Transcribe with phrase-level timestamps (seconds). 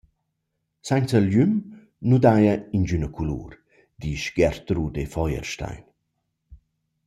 [0.87, 1.51] «Sainza glüm
[2.07, 3.51] nu daja ingüna culur»,
[4.01, 5.83] disch Gertrude Feuerstein.